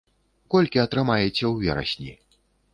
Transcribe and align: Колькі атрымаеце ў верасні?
Колькі 0.55 0.81
атрымаеце 0.85 1.29
ў 1.47 1.53
верасні? 1.69 2.13